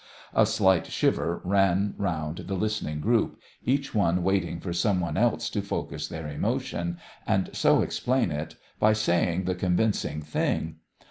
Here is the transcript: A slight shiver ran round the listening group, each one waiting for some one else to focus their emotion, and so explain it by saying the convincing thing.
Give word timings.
A 0.33 0.47
slight 0.47 0.87
shiver 0.87 1.41
ran 1.43 1.93
round 1.95 2.45
the 2.47 2.55
listening 2.55 3.01
group, 3.01 3.39
each 3.63 3.93
one 3.93 4.23
waiting 4.23 4.59
for 4.59 4.73
some 4.73 4.99
one 4.99 5.15
else 5.15 5.47
to 5.51 5.61
focus 5.61 6.07
their 6.07 6.27
emotion, 6.27 6.97
and 7.27 7.51
so 7.55 7.83
explain 7.83 8.31
it 8.31 8.55
by 8.79 8.93
saying 8.93 9.43
the 9.43 9.53
convincing 9.53 10.23
thing. 10.23 10.77